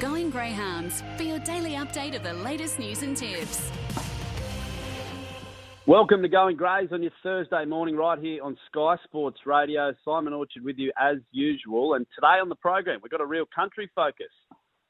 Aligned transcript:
Going 0.00 0.28
Greyhounds 0.28 1.04
for 1.16 1.22
your 1.22 1.38
daily 1.38 1.70
update 1.72 2.16
of 2.16 2.24
the 2.24 2.32
latest 2.32 2.80
news 2.80 3.02
and 3.02 3.16
tips. 3.16 3.70
Welcome 5.86 6.20
to 6.22 6.28
Going 6.28 6.56
Greys 6.56 6.88
on 6.90 7.00
your 7.00 7.12
Thursday 7.22 7.64
morning, 7.64 7.94
right 7.94 8.18
here 8.18 8.42
on 8.42 8.56
Sky 8.66 8.96
Sports 9.04 9.38
Radio. 9.46 9.94
Simon 10.04 10.32
Orchard 10.32 10.64
with 10.64 10.78
you 10.78 10.90
as 11.00 11.18
usual. 11.30 11.94
And 11.94 12.06
today 12.12 12.40
on 12.42 12.48
the 12.48 12.56
program, 12.56 12.98
we've 13.04 13.10
got 13.12 13.20
a 13.20 13.26
real 13.26 13.44
country 13.54 13.88
focus. 13.94 14.32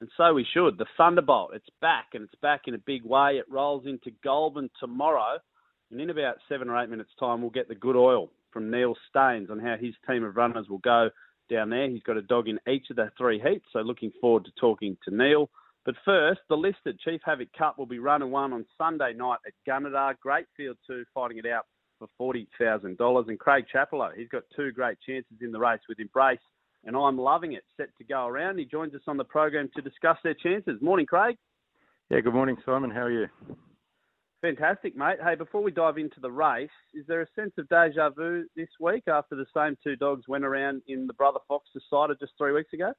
And 0.01 0.09
so 0.17 0.33
we 0.33 0.47
should. 0.55 0.79
The 0.79 0.87
Thunderbolt, 0.97 1.51
it's 1.55 1.69
back, 1.83 2.07
and 2.15 2.25
it's 2.25 2.41
back 2.41 2.63
in 2.67 2.75
a 2.75 2.79
big 2.79 3.05
way. 3.05 3.33
It 3.33 3.45
rolls 3.51 3.85
into 3.85 4.11
Goulburn 4.25 4.71
tomorrow. 4.81 5.37
And 5.91 6.01
in 6.01 6.09
about 6.09 6.37
seven 6.49 6.71
or 6.71 6.83
eight 6.83 6.89
minutes' 6.89 7.11
time, 7.21 7.43
we'll 7.43 7.51
get 7.51 7.69
the 7.69 7.75
good 7.75 7.97
oil 7.97 8.31
from 8.53 8.71
Neil 8.71 8.95
Staines 9.11 9.51
on 9.51 9.59
how 9.59 9.77
his 9.79 9.95
team 10.09 10.25
of 10.25 10.35
runners 10.35 10.67
will 10.71 10.79
go 10.79 11.11
down 11.49 11.71
there. 11.71 11.89
He's 11.89 12.03
got 12.03 12.17
a 12.17 12.23
dog 12.23 12.49
in 12.49 12.59
each 12.69 12.91
of 12.91 12.97
the 12.97 13.11
three 13.17 13.41
heats, 13.41 13.67
so 13.73 13.81
looking 13.81 14.13
forward 14.21 14.45
to 14.45 14.53
talking 14.59 14.97
to 15.05 15.15
Neil. 15.15 15.51
But 15.85 15.97
first, 16.05 16.41
the 16.49 16.57
listed 16.57 16.99
Chief 17.01 17.21
Havoc 17.25 17.49
Cup 17.57 17.79
will 17.79 17.87
be 17.87 17.99
run 17.99 18.23
and 18.23 18.33
won 18.33 18.53
on 18.53 18.65
Sunday 18.79 19.13
night 19.13 19.39
at 19.47 19.53
Gunnedah. 19.69 20.19
Great 20.21 20.47
field 20.57 20.79
two, 20.87 21.05
fighting 21.13 21.39
it 21.39 21.47
out 21.47 21.67
for 21.99 22.35
$40,000. 22.35 23.29
And 23.29 23.39
Craig 23.39 23.67
Chapello, 23.75 24.11
he's 24.17 24.29
got 24.29 24.45
two 24.57 24.73
great 24.73 24.99
chances 25.07 25.37
in 25.43 25.53
the 25.53 25.59
race 25.59 25.81
with 25.89 26.01
Embrace, 26.01 26.39
and 26.85 26.97
I'm 26.97 27.19
loving 27.19 27.53
it. 27.53 27.65
Set 27.77 27.89
to 27.99 28.05
go 28.05 28.27
around. 28.27 28.59
He 28.59 28.65
joins 28.65 28.95
us 28.95 29.03
on 29.07 29.17
the 29.17 29.25
program 29.25 29.71
to 29.77 29.83
discuss 29.83 30.17
their 30.25 30.35
chances. 30.35 30.81
Morning, 30.81 31.07
Craig. 31.07 31.37
Yeah, 32.11 32.21
good 32.21 32.35
morning, 32.35 32.57
Simon. 32.65 32.91
How 32.91 33.03
are 33.03 33.11
you? 33.11 33.29
Fantastic, 34.45 34.95
mate. 34.95 35.17
Hey, 35.25 35.37
before 35.37 35.63
we 35.63 35.71
dive 35.71 35.97
into 35.97 36.21
the 36.21 36.31
race, 36.31 36.69
is 36.93 37.07
there 37.09 37.23
a 37.23 37.27
sense 37.35 37.53
of 37.57 37.67
deja 37.71 38.11
vu 38.11 38.45
this 38.55 38.69
week 38.79 39.05
after 39.09 39.37
the 39.37 39.47
same 39.57 39.75
two 39.83 39.97
dogs 39.97 40.29
went 40.29 40.45
around 40.45 40.83
in 40.87 41.07
the 41.07 41.15
Brother 41.15 41.39
Fox 41.49 41.67
decided 41.73 42.19
just 42.21 42.35
three 42.37 42.53
weeks 42.53 42.75
ago? 42.75 42.93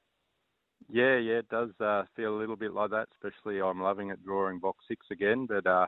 Yeah, 0.90 1.18
yeah, 1.18 1.36
it 1.36 1.50
does 1.50 1.70
uh, 1.80 2.06
feel 2.16 2.36
a 2.36 2.40
little 2.40 2.56
bit 2.56 2.74
like 2.74 2.90
that. 2.90 3.10
Especially, 3.14 3.62
I'm 3.62 3.80
loving 3.80 4.10
it 4.10 4.26
drawing 4.26 4.58
box 4.58 4.86
six 4.88 5.06
again. 5.12 5.46
But 5.48 5.68
uh, 5.68 5.86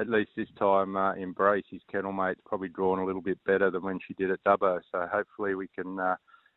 at 0.00 0.08
least 0.08 0.30
this 0.36 0.48
time, 0.58 0.96
uh, 0.96 1.14
Embrace 1.14 1.66
his 1.70 1.82
kennel 1.88 2.12
mate's 2.12 2.40
probably 2.44 2.68
drawn 2.68 2.98
a 2.98 3.06
little 3.06 3.22
bit 3.22 3.38
better 3.46 3.70
than 3.70 3.84
when 3.84 4.00
she 4.04 4.14
did 4.14 4.32
at 4.32 4.42
Dubbo. 4.42 4.80
So 4.90 5.06
hopefully, 5.12 5.54
we 5.54 5.68
can 5.68 6.00
uh, 6.00 6.16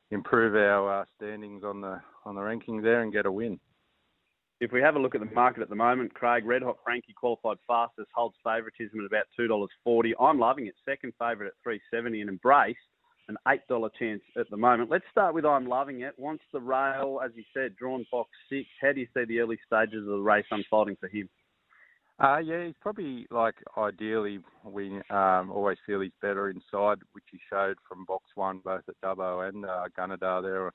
improve 0.09 0.55
our 0.55 1.01
uh, 1.01 1.05
standings 1.15 1.63
on 1.63 1.81
the 1.81 2.01
on 2.25 2.33
the 2.33 2.41
ranking 2.41 2.81
there 2.81 3.03
and 3.03 3.13
get 3.13 3.27
a 3.27 3.31
win. 3.31 3.59
If 4.61 4.71
we 4.71 4.79
have 4.81 4.95
a 4.95 4.99
look 4.99 5.15
at 5.15 5.21
the 5.21 5.33
market 5.33 5.63
at 5.63 5.69
the 5.69 5.75
moment, 5.75 6.13
Craig, 6.13 6.45
Red 6.45 6.61
Hot 6.61 6.77
Frankie 6.83 7.15
qualified 7.19 7.57
fastest, 7.65 8.09
holds 8.13 8.35
favouritism 8.43 8.99
at 8.99 9.07
about 9.07 9.25
$2.40. 9.37 10.11
I'm 10.19 10.37
loving 10.37 10.67
it. 10.67 10.75
Second 10.85 11.13
favourite 11.17 11.47
at 11.47 11.53
370 11.63 12.21
and 12.21 12.29
Embrace, 12.29 12.75
an 13.27 13.37
$8 13.47 13.89
chance 13.97 14.21
at 14.37 14.47
the 14.51 14.57
moment. 14.57 14.91
Let's 14.91 15.05
start 15.09 15.33
with 15.33 15.47
I'm 15.47 15.65
loving 15.65 16.01
it. 16.01 16.13
Once 16.19 16.41
the 16.53 16.59
rail, 16.59 17.21
as 17.25 17.31
you 17.35 17.43
said, 17.55 17.75
drawn 17.75 18.05
box 18.11 18.29
six. 18.49 18.67
How 18.79 18.93
do 18.93 18.99
you 18.99 19.07
see 19.15 19.25
the 19.25 19.39
early 19.39 19.57
stages 19.65 20.01
of 20.01 20.05
the 20.05 20.19
race 20.19 20.45
unfolding 20.51 20.95
for 20.97 21.07
him? 21.07 21.27
Uh, 22.19 22.37
yeah, 22.37 22.65
he's 22.65 22.75
probably 22.81 23.25
like 23.31 23.55
ideally 23.79 24.41
we 24.63 25.01
um, 25.09 25.49
always 25.51 25.79
feel 25.87 26.01
he's 26.01 26.11
better 26.21 26.51
inside, 26.51 26.99
which 27.13 27.23
he 27.31 27.39
showed 27.49 27.77
from 27.89 28.05
box 28.05 28.25
one 28.35 28.61
both 28.63 28.83
at 28.87 29.01
Dubbo 29.03 29.49
and 29.49 29.65
uh, 29.65 29.85
Gunnedah 29.97 30.43
there 30.43 30.71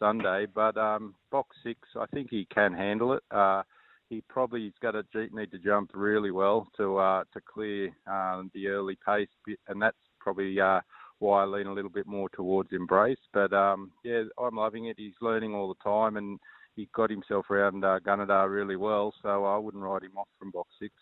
Sunday. 0.00 0.46
But 0.52 0.76
um, 0.76 1.14
box 1.30 1.56
six, 1.62 1.78
I 1.96 2.06
think 2.06 2.28
he 2.30 2.48
can 2.52 2.72
handle 2.72 3.12
it. 3.12 3.22
Uh, 3.30 3.62
he 4.08 4.22
probably 4.28 4.64
has 4.64 4.72
got 4.82 4.92
to 4.92 5.28
need 5.32 5.52
to 5.52 5.58
jump 5.58 5.92
really 5.94 6.32
well 6.32 6.66
to 6.76 6.98
uh, 6.98 7.22
to 7.32 7.40
clear 7.40 7.92
um, 8.08 8.50
the 8.52 8.66
early 8.66 8.98
pace, 9.06 9.28
and 9.68 9.80
that's 9.80 9.96
probably 10.18 10.60
uh, 10.60 10.80
why 11.20 11.42
I 11.42 11.46
lean 11.46 11.68
a 11.68 11.72
little 11.72 11.90
bit 11.90 12.08
more 12.08 12.28
towards 12.30 12.72
embrace. 12.72 13.18
But 13.32 13.52
um, 13.52 13.92
yeah, 14.02 14.24
I'm 14.36 14.56
loving 14.56 14.86
it. 14.86 14.96
He's 14.98 15.14
learning 15.20 15.54
all 15.54 15.68
the 15.68 15.88
time, 15.88 16.16
and 16.16 16.40
he 16.74 16.88
got 16.92 17.10
himself 17.10 17.50
around 17.50 17.84
uh, 17.84 18.00
Gunnedah 18.04 18.50
really 18.50 18.76
well. 18.76 19.14
So 19.22 19.44
I 19.44 19.56
wouldn't 19.58 19.84
write 19.84 20.02
him 20.02 20.16
off 20.16 20.28
from 20.38 20.50
box 20.50 20.70
six. 20.80 20.92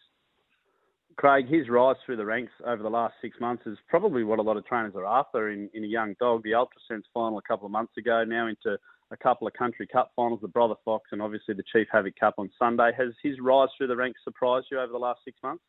Craig, 1.17 1.49
his 1.49 1.69
rise 1.69 1.97
through 2.07 2.17
the 2.17 2.25
ranks 2.25 2.53
over 2.65 2.81
the 2.81 2.89
last 2.89 3.15
six 3.21 3.41
months 3.41 3.65
is 3.67 3.77
probably 3.89 4.23
what 4.23 4.39
a 4.39 4.43
lot 4.43 4.57
of 4.57 4.65
trainers 4.65 4.95
are 4.95 5.05
after 5.05 5.51
in, 5.51 5.69
in 5.75 5.83
a 5.83 5.87
young 5.87 6.15
dog. 6.21 6.45
The 6.45 6.53
Ultrasense 6.53 7.03
final 7.13 7.39
a 7.39 7.43
couple 7.43 7.67
of 7.67 7.73
months 7.73 7.97
ago, 7.97 8.23
now 8.25 8.47
into 8.47 8.79
a 9.11 9.17
couple 9.17 9.47
of 9.47 9.55
country 9.55 9.87
cup 9.87 10.13
finals, 10.15 10.41
the 10.43 10.49
Brother 10.49 10.75
Fox 10.85 11.09
and 11.13 11.23
obviously 11.23 11.55
the 11.55 11.63
Chief 11.73 11.87
Havoc 11.91 12.15
Cup 12.19 12.35
on 12.39 12.51
Sunday. 12.59 12.91
Has 12.97 13.15
his 13.23 13.41
rise 13.41 13.69
through 13.77 13.89
the 13.89 13.97
ranks 13.97 14.21
surprised 14.25 14.67
you 14.71 14.79
over 14.79 14.93
the 14.93 14.99
last 14.99 15.21
six 15.25 15.39
months? 15.43 15.63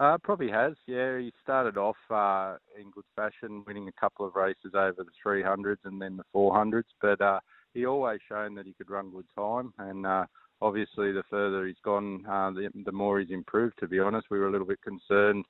Uh, 0.00 0.18
probably 0.22 0.50
has, 0.50 0.74
yeah. 0.86 1.18
He 1.18 1.32
started 1.42 1.76
off 1.76 1.96
uh, 2.10 2.56
in 2.80 2.90
good 2.90 3.04
fashion, 3.14 3.62
winning 3.66 3.88
a 3.88 4.00
couple 4.00 4.26
of 4.26 4.34
races 4.34 4.72
over 4.74 5.04
the 5.04 5.04
300s 5.24 5.76
and 5.84 6.02
then 6.02 6.16
the 6.16 6.24
400s, 6.34 6.82
but 7.00 7.20
uh, 7.20 7.38
he 7.74 7.86
always 7.86 8.18
shown 8.28 8.54
that 8.56 8.66
he 8.66 8.74
could 8.74 8.90
run 8.90 9.10
good 9.10 9.26
time 9.36 9.72
and 9.78 10.04
uh, 10.04 10.24
obviously, 10.64 11.12
the 11.12 11.22
further 11.30 11.66
he's 11.66 11.76
gone, 11.84 12.24
uh, 12.26 12.50
the, 12.50 12.70
the 12.84 12.92
more 12.92 13.20
he's 13.20 13.30
improved. 13.30 13.74
To 13.80 13.88
be 13.88 14.00
honest, 14.00 14.26
we 14.30 14.38
were 14.38 14.48
a 14.48 14.52
little 14.52 14.66
bit 14.66 14.80
concerned 14.82 15.44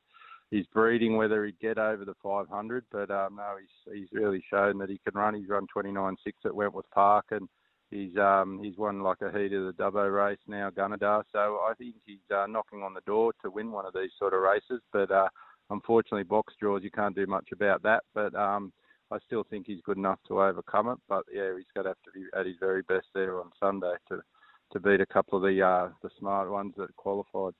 his 0.55 0.67
breeding 0.67 1.17
whether 1.17 1.45
he'd 1.45 1.59
get 1.59 1.79
over 1.79 2.05
the 2.05 2.15
500, 2.23 2.85
but 2.93 3.11
um, 3.11 3.37
no, 3.37 3.55
he's 3.59 3.95
he's 3.95 4.09
really 4.13 4.43
shown 4.49 4.79
that 4.79 4.89
he 4.89 5.01
can 5.05 5.19
run. 5.19 5.35
He's 5.35 5.49
run 5.49 5.67
29.6 5.77 6.17
at 6.45 6.55
Wentworth 6.55 6.89
Park, 6.95 7.27
and 7.33 7.49
he's 7.91 8.17
um, 8.17 8.61
he's 8.63 8.79
won 8.79 9.03
like 9.03 9.21
a 9.21 9.37
heat 9.37 9.53
of 9.53 9.67
the 9.67 9.73
Dubbo 9.73 10.15
race 10.15 10.39
now, 10.47 10.71
Gunnedah. 10.71 11.25
So 11.33 11.39
I 11.69 11.73
think 11.77 11.97
he's 12.07 12.19
uh, 12.33 12.47
knocking 12.49 12.83
on 12.83 12.95
the 12.95 13.01
door 13.01 13.33
to 13.43 13.51
win 13.51 13.73
one 13.73 13.85
of 13.85 13.95
these 13.95 14.13
sort 14.17 14.33
of 14.33 14.43
races. 14.43 14.81
But 14.93 15.11
uh, 15.11 15.29
unfortunately, 15.71 16.23
box 16.23 16.55
draws 16.61 16.85
you 16.85 16.91
can't 16.93 17.17
do 17.17 17.27
much 17.27 17.49
about 17.53 17.83
that. 17.83 18.05
But 18.15 18.33
um, 18.37 18.73
I 19.11 19.19
still 19.27 19.45
think 19.51 19.67
he's 19.67 19.83
good 19.85 19.99
enough 19.99 20.21
to 20.29 20.41
overcome 20.41 20.89
it. 20.89 20.99
But 21.09 21.25
yeah, 21.35 21.51
he's 21.57 21.67
got 21.75 21.83
to 21.83 21.89
have 21.89 22.03
to 22.05 22.13
be 22.13 22.27
at 22.39 22.47
his 22.47 22.57
very 22.61 22.83
best 22.83 23.07
there 23.13 23.41
on 23.41 23.51
Sunday 23.59 23.95
to 24.09 24.21
to 24.73 24.81
beat 24.81 25.01
a 25.01 25.07
couple 25.07 25.39
of 25.39 25.43
the 25.43 25.61
uh, 25.61 25.89
the 26.01 26.11
smart 26.21 26.49
ones 26.49 26.75
that 26.77 26.95
qualified. 26.95 27.55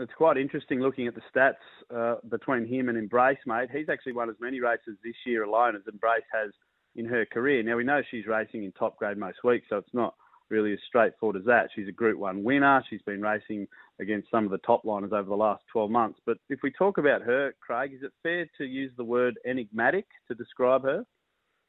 It's 0.00 0.12
quite 0.16 0.38
interesting 0.38 0.80
looking 0.80 1.06
at 1.06 1.14
the 1.14 1.20
stats 1.34 1.54
uh, 1.94 2.16
between 2.30 2.66
him 2.66 2.88
and 2.88 2.96
Embrace, 2.96 3.38
mate. 3.44 3.68
He's 3.70 3.90
actually 3.90 4.12
won 4.12 4.30
as 4.30 4.36
many 4.40 4.58
races 4.58 4.96
this 5.04 5.14
year 5.26 5.42
alone 5.44 5.76
as 5.76 5.82
Embrace 5.86 6.24
has 6.32 6.52
in 6.96 7.04
her 7.04 7.26
career. 7.26 7.62
Now 7.62 7.76
we 7.76 7.84
know 7.84 8.00
she's 8.10 8.26
racing 8.26 8.64
in 8.64 8.72
top 8.72 8.96
grade 8.96 9.18
most 9.18 9.44
weeks, 9.44 9.66
so 9.68 9.76
it's 9.76 9.92
not 9.92 10.14
really 10.48 10.72
as 10.72 10.78
straightforward 10.88 11.36
as 11.36 11.44
that. 11.44 11.68
She's 11.74 11.86
a 11.86 11.92
Group 11.92 12.18
One 12.18 12.42
winner. 12.42 12.82
She's 12.88 13.02
been 13.02 13.20
racing 13.20 13.68
against 14.00 14.30
some 14.30 14.44
of 14.46 14.50
the 14.50 14.58
top 14.58 14.86
liners 14.86 15.12
over 15.12 15.28
the 15.28 15.36
last 15.36 15.64
12 15.70 15.90
months. 15.90 16.18
But 16.24 16.38
if 16.48 16.60
we 16.62 16.72
talk 16.72 16.96
about 16.96 17.20
her, 17.20 17.54
Craig, 17.60 17.92
is 17.92 18.02
it 18.02 18.12
fair 18.22 18.46
to 18.56 18.64
use 18.64 18.92
the 18.96 19.04
word 19.04 19.38
enigmatic 19.46 20.06
to 20.28 20.34
describe 20.34 20.82
her? 20.82 21.04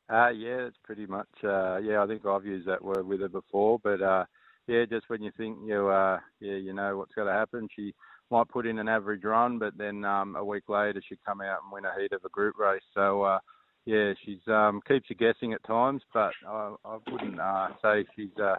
Uh, 0.10 0.30
yeah, 0.30 0.68
it's 0.68 0.80
pretty 0.86 1.06
much. 1.06 1.30
Uh, 1.44 1.78
yeah, 1.78 2.02
I 2.02 2.08
think 2.08 2.26
I've 2.26 2.46
used 2.46 2.68
that 2.68 2.84
word 2.84 3.06
with 3.06 3.20
her 3.20 3.30
before, 3.30 3.80
but 3.84 4.02
uh, 4.02 4.24
yeah, 4.68 4.86
just 4.90 5.10
when 5.10 5.22
you 5.22 5.32
think 5.38 5.58
you, 5.66 5.90
uh, 5.90 6.20
yeah, 6.40 6.56
you 6.56 6.74
know 6.74 6.98
what's 6.98 7.14
going 7.14 7.28
to 7.28 7.34
happen, 7.34 7.68
she 7.76 7.94
might 8.32 8.50
put 8.50 8.66
in 8.66 8.80
an 8.80 8.88
average 8.88 9.24
run, 9.24 9.60
but 9.60 9.78
then 9.78 10.06
um, 10.06 10.36
a 10.36 10.44
week 10.44 10.70
later 10.70 11.02
she'd 11.08 11.24
come 11.26 11.42
out 11.42 11.60
and 11.64 11.72
win 11.72 11.86
a 11.86 12.00
heat 12.00 12.14
of 12.14 12.24
a 12.26 12.30
group 12.30 12.58
race. 12.58 12.82
So 12.94 13.24
uh, 13.24 13.40
yeah, 13.86 14.14
she's 14.24 14.40
um, 14.48 14.82
keeps 14.88 15.10
you 15.10 15.16
guessing 15.16 15.54
at 15.54 15.64
times, 15.64 16.02
but 16.14 16.32
I, 16.48 16.76
I 16.86 16.98
wouldn't 17.12 17.40
uh, 17.40 17.70
say 17.82 18.06
she's 18.16 18.36
uh, 18.42 18.56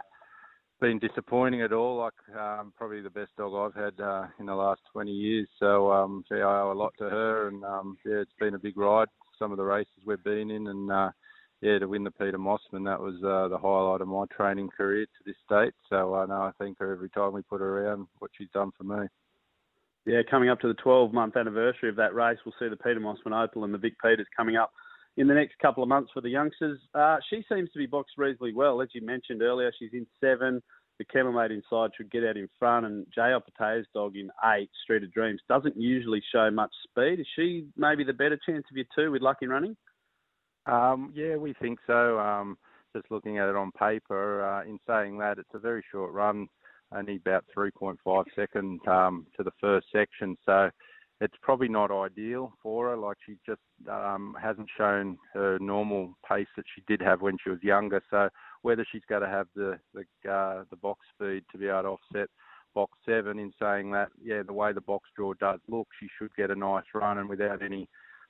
been 0.79 0.99
disappointing 0.99 1.61
at 1.61 1.73
all. 1.73 1.97
Like 1.97 2.37
um, 2.37 2.73
probably 2.77 3.01
the 3.01 3.09
best 3.09 3.31
dog 3.37 3.53
I've 3.55 3.81
had 3.83 4.03
uh, 4.03 4.27
in 4.39 4.45
the 4.45 4.55
last 4.55 4.81
20 4.91 5.11
years. 5.11 5.47
So 5.59 5.91
um, 5.91 6.23
I 6.31 6.35
owe 6.35 6.71
a 6.71 6.73
lot 6.73 6.93
to 6.99 7.09
her, 7.09 7.47
and 7.47 7.63
um, 7.63 7.97
yeah, 8.05 8.15
it's 8.15 8.31
been 8.39 8.55
a 8.55 8.59
big 8.59 8.77
ride. 8.77 9.07
Some 9.39 9.51
of 9.51 9.57
the 9.57 9.63
races 9.63 9.93
we've 10.05 10.23
been 10.23 10.51
in, 10.51 10.67
and 10.67 10.91
uh, 10.91 11.11
yeah, 11.61 11.79
to 11.79 11.87
win 11.87 12.03
the 12.03 12.11
Peter 12.11 12.37
Mosman, 12.37 12.85
that 12.85 12.99
was 12.99 13.15
uh, 13.23 13.47
the 13.47 13.57
highlight 13.57 14.01
of 14.01 14.07
my 14.09 14.25
training 14.35 14.69
career 14.75 15.05
to 15.05 15.23
this 15.25 15.35
date. 15.49 15.73
So 15.89 16.13
I 16.15 16.25
know 16.25 16.41
I 16.41 16.51
thank 16.59 16.77
her 16.79 16.91
every 16.91 17.09
time 17.09 17.31
we 17.31 17.41
put 17.43 17.61
her 17.61 17.87
around, 17.87 18.07
what 18.19 18.31
she's 18.37 18.49
done 18.53 18.71
for 18.77 18.83
me. 18.83 19.07
Yeah, 20.05 20.21
coming 20.29 20.49
up 20.49 20.59
to 20.61 20.67
the 20.67 20.73
12 20.75 21.13
month 21.13 21.37
anniversary 21.37 21.89
of 21.89 21.95
that 21.95 22.13
race, 22.13 22.37
we'll 22.45 22.55
see 22.59 22.67
the 22.67 22.75
Peter 22.75 22.99
Mosman 22.99 23.31
Opal 23.31 23.63
and 23.63 23.73
the 23.73 23.77
Vic 23.77 23.93
Peters 24.03 24.27
coming 24.35 24.57
up 24.57 24.71
in 25.15 25.27
the 25.27 25.33
next 25.33 25.57
couple 25.59 25.83
of 25.83 25.89
months 25.89 26.11
for 26.13 26.21
the 26.21 26.29
youngsters. 26.29 26.79
Uh, 26.93 27.17
she 27.29 27.43
seems 27.49 27.71
to 27.71 27.79
be 27.79 27.85
boxed 27.85 28.17
reasonably 28.17 28.53
well. 28.53 28.81
As 28.81 28.89
you 28.93 29.05
mentioned 29.05 29.41
earlier, 29.41 29.71
she's 29.77 29.93
in 29.93 30.05
seven. 30.19 30.61
The 30.99 31.05
Camelmate 31.05 31.51
inside 31.51 31.91
should 31.95 32.11
get 32.11 32.23
out 32.23 32.37
in 32.37 32.47
front, 32.59 32.85
and 32.85 33.05
J.L. 33.13 33.41
Patea's 33.41 33.87
dog 33.95 34.15
in 34.15 34.29
eight, 34.45 34.69
Street 34.83 35.03
of 35.03 35.11
Dreams, 35.11 35.41
doesn't 35.49 35.75
usually 35.75 36.21
show 36.31 36.51
much 36.51 36.71
speed. 36.83 37.19
Is 37.19 37.27
she 37.35 37.65
maybe 37.75 38.03
the 38.03 38.13
better 38.13 38.39
chance 38.45 38.65
of 38.69 38.77
your 38.77 38.85
two 38.95 39.11
with 39.11 39.21
luck 39.21 39.37
in 39.41 39.49
running? 39.49 39.75
Um, 40.65 41.11
yeah, 41.15 41.35
we 41.35 41.53
think 41.53 41.79
so. 41.87 42.19
Um, 42.19 42.57
just 42.95 43.09
looking 43.09 43.39
at 43.39 43.49
it 43.49 43.55
on 43.55 43.71
paper, 43.71 44.45
uh, 44.45 44.63
in 44.63 44.77
saying 44.87 45.17
that, 45.17 45.39
it's 45.39 45.49
a 45.55 45.59
very 45.59 45.83
short 45.91 46.13
run, 46.13 46.47
only 46.95 47.15
about 47.15 47.45
3.5 47.55 48.25
seconds 48.35 48.81
um, 48.87 49.25
to 49.37 49.43
the 49.43 49.51
first 49.59 49.87
section. 49.91 50.37
So 50.45 50.69
it's 51.21 51.35
probably 51.41 51.69
not 51.69 51.91
ideal 51.91 52.53
for 52.61 52.89
her. 52.89 52.97
Like 52.97 53.17
she 53.25 53.37
just 53.45 53.61
um, 53.89 54.35
hasn't 54.41 54.67
shown 54.77 55.17
her 55.33 55.57
normal 55.59 56.17
pace 56.27 56.47
that 56.55 56.65
she 56.75 56.83
did 56.87 57.01
have 57.01 57.21
when 57.21 57.37
she 57.43 57.49
was 57.49 57.63
younger. 57.63 58.01
So 58.09 58.29
whether 58.61 58.85
she's 58.91 59.03
going 59.07 59.21
to 59.21 59.29
have 59.29 59.47
the 59.55 59.79
the, 59.93 60.29
uh, 60.29 60.63
the 60.69 60.77
box 60.77 61.05
speed 61.13 61.43
to 61.51 61.57
be 61.57 61.67
able 61.67 61.81
to 61.81 61.87
offset 61.89 62.29
box 62.73 62.97
seven, 63.05 63.39
in 63.39 63.53
saying 63.61 63.91
that, 63.91 64.09
yeah, 64.21 64.41
the 64.45 64.53
way 64.53 64.73
the 64.73 64.81
box 64.81 65.09
draw 65.15 65.33
does 65.35 65.59
look, 65.67 65.87
she 65.99 66.07
should 66.17 66.35
get 66.35 66.51
a 66.51 66.55
nice 66.55 66.83
run 66.93 67.19
and 67.19 67.29
without 67.29 67.61
any 67.61 67.87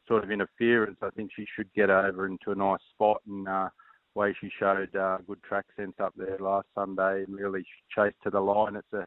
sort 0.08 0.24
of 0.24 0.32
interference, 0.32 0.98
I 1.02 1.10
think 1.12 1.32
she 1.34 1.46
should 1.56 1.72
get 1.74 1.90
over 1.90 2.26
into 2.26 2.52
a 2.52 2.56
nice 2.56 2.82
spot. 2.94 3.22
And 3.26 3.48
uh, 3.48 3.70
way 4.16 4.36
she 4.40 4.50
showed 4.60 4.96
uh, 4.96 5.18
good 5.28 5.42
track 5.44 5.66
sense 5.76 5.96
up 6.00 6.14
there 6.16 6.38
last 6.40 6.68
Sunday 6.76 7.24
and 7.24 7.36
really 7.36 7.66
chased 7.96 8.16
to 8.24 8.30
the 8.30 8.40
line. 8.40 8.76
It's 8.76 8.94
a 8.94 9.06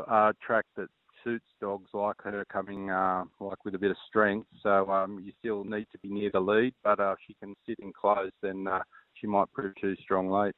uh, 0.00 0.32
track 0.44 0.66
that 0.76 0.88
suits 1.22 1.44
dogs 1.60 1.90
like 1.94 2.16
her 2.22 2.44
coming 2.52 2.90
uh, 2.90 3.24
like 3.40 3.64
with 3.64 3.74
a 3.74 3.78
bit 3.78 3.90
of 3.90 3.96
strength. 4.08 4.46
So 4.62 4.90
um, 4.90 5.20
you 5.24 5.32
still 5.38 5.64
need 5.64 5.86
to 5.92 5.98
be 6.02 6.10
near 6.10 6.30
the 6.32 6.40
lead, 6.40 6.74
but 6.82 7.00
uh, 7.00 7.12
if 7.12 7.18
she 7.26 7.34
can 7.34 7.54
sit 7.66 7.78
in 7.80 7.92
close, 7.92 8.30
then 8.42 8.66
uh, 8.66 8.80
she 9.14 9.26
might 9.26 9.50
prove 9.52 9.74
too 9.80 9.96
strong 10.02 10.28
late. 10.28 10.54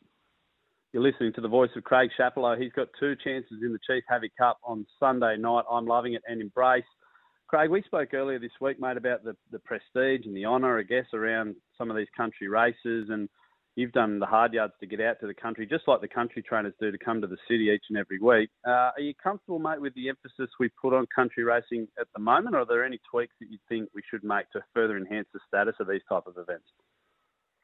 You're 0.93 1.03
listening 1.03 1.33
to 1.35 1.41
the 1.41 1.49
voice 1.49 1.71
of 1.77 1.85
Craig 1.85 2.11
Chapello. 2.19 2.61
He's 2.61 2.73
got 2.73 2.88
two 2.99 3.15
chances 3.23 3.59
in 3.62 3.73
the 3.73 3.79
Chief 3.87 4.03
Havoc 4.09 4.31
Cup 4.38 4.59
on 4.65 4.87
Sunday 4.99 5.37
night. 5.37 5.65
I'm 5.71 5.87
loving 5.87 6.15
it 6.15 6.23
and 6.27 6.41
embrace. 6.41 6.85
Craig, 7.49 7.71
we 7.71 7.83
spoke 7.83 8.15
earlier 8.15 8.38
this 8.38 8.53
week, 8.61 8.81
mate, 8.81 8.97
about 8.97 9.23
the, 9.23 9.37
the 9.53 9.59
prestige 9.61 10.27
and 10.27 10.35
the 10.35 10.47
honour, 10.47 10.79
I 10.79 10.83
guess, 10.83 11.05
around 11.12 11.55
some 11.77 11.91
of 11.91 11.97
these 11.97 12.09
country 12.17 12.49
races. 12.49 13.09
And 13.11 13.29
you've 13.76 13.93
done 13.93 14.19
the 14.19 14.26
hard 14.26 14.55
yards 14.55 14.73
to 14.81 14.87
get 14.87 15.00
out 15.00 15.20
to 15.20 15.26
the 15.26 15.34
country, 15.34 15.67
just 15.67 15.87
like 15.87 16.00
the 16.00 16.08
country 16.08 16.43
trainers 16.43 16.73
do 16.81 16.90
to 16.90 16.99
come 16.99 17.20
to 17.20 17.26
the 17.26 17.37
city 17.49 17.70
each 17.73 17.84
and 17.90 17.99
every 17.99 18.19
week. 18.19 18.50
Uh, 18.67 18.90
are 18.96 19.00
you 19.00 19.14
comfortable, 19.23 19.58
mate, 19.58 19.81
with 19.81 19.94
the 19.94 20.08
emphasis 20.08 20.50
we 20.58 20.69
put 20.81 20.94
on 20.94 21.06
country 21.14 21.44
racing 21.44 21.87
at 22.00 22.08
the 22.14 22.20
moment, 22.20 22.56
or 22.56 22.61
are 22.61 22.67
there 22.67 22.84
any 22.84 22.99
tweaks 23.08 23.34
that 23.38 23.50
you 23.50 23.58
think 23.69 23.88
we 23.94 24.02
should 24.11 24.25
make 24.25 24.50
to 24.50 24.61
further 24.75 24.96
enhance 24.96 25.28
the 25.32 25.40
status 25.46 25.75
of 25.78 25.87
these 25.87 26.00
type 26.08 26.26
of 26.26 26.37
events? 26.38 26.67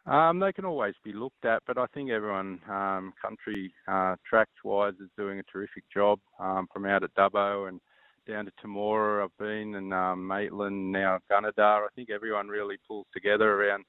Um, 0.04 0.40
they 0.40 0.52
can 0.52 0.64
always 0.64 0.94
be 1.04 1.12
looked 1.12 1.44
at, 1.44 1.62
but 1.66 1.78
I 1.78 1.86
think 1.94 2.10
everyone, 2.10 2.60
um, 2.68 3.12
country 3.22 3.72
uh, 3.86 4.16
tracks 4.28 4.50
wise, 4.64 4.94
is 5.00 5.08
doing 5.16 5.38
a 5.38 5.44
terrific 5.44 5.84
job 5.94 6.18
um, 6.40 6.66
from 6.72 6.86
out 6.86 7.04
at 7.04 7.14
Dubbo 7.14 7.68
and 7.68 7.80
down 8.28 8.44
to 8.44 8.52
Temora. 8.62 9.24
I've 9.24 9.38
been 9.38 9.76
and 9.76 9.94
um, 9.94 10.26
Maitland, 10.26 10.90
now 10.90 11.20
Gunnedah. 11.30 11.84
I 11.84 11.86
think 11.94 12.10
everyone 12.10 12.48
really 12.48 12.76
pulls 12.86 13.06
together 13.14 13.52
around 13.52 13.84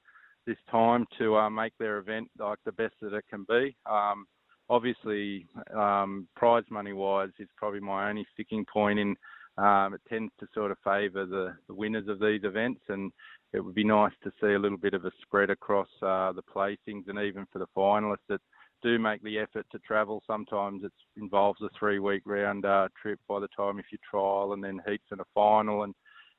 this 0.46 0.58
time 0.70 1.06
to 1.18 1.36
uh, 1.36 1.50
make 1.50 1.72
their 1.78 1.98
event 1.98 2.28
like 2.38 2.58
the 2.64 2.72
best 2.72 2.94
that 3.00 3.14
it 3.14 3.24
can 3.30 3.44
be. 3.48 3.76
Um, 3.86 4.26
obviously, 4.68 5.46
um, 5.74 6.28
prize 6.36 6.64
money 6.70 6.92
wise 6.92 7.30
is 7.38 7.48
probably 7.56 7.80
my 7.80 8.08
only 8.08 8.26
sticking 8.32 8.64
point 8.72 8.98
in. 8.98 9.16
Um, 9.56 9.94
it 9.94 10.00
tends 10.08 10.32
to 10.40 10.48
sort 10.52 10.72
of 10.72 10.78
favour 10.82 11.26
the, 11.26 11.54
the 11.68 11.74
winners 11.74 12.08
of 12.08 12.18
these 12.18 12.40
events, 12.42 12.80
and 12.88 13.12
it 13.52 13.60
would 13.60 13.74
be 13.74 13.84
nice 13.84 14.12
to 14.24 14.32
see 14.40 14.52
a 14.52 14.58
little 14.58 14.78
bit 14.78 14.94
of 14.94 15.04
a 15.04 15.12
spread 15.22 15.48
across 15.50 15.88
uh, 16.02 16.32
the 16.32 16.42
placings 16.42 17.06
and 17.06 17.20
even 17.20 17.46
for 17.52 17.60
the 17.60 17.68
finalists 17.76 18.26
that 18.28 18.40
do 18.82 18.98
make 18.98 19.22
the 19.22 19.38
effort 19.38 19.64
to 19.70 19.78
travel. 19.78 20.22
Sometimes 20.26 20.82
it 20.82 20.92
involves 21.16 21.60
a 21.62 21.68
three-week 21.78 22.22
round 22.26 22.66
uh, 22.66 22.88
trip 23.00 23.20
by 23.28 23.38
the 23.38 23.48
time 23.56 23.78
if 23.78 23.86
you 23.92 23.98
trial 24.10 24.54
and 24.54 24.62
then 24.62 24.80
heats 24.86 25.06
and 25.12 25.20
a 25.20 25.24
final, 25.34 25.84
and 25.84 25.94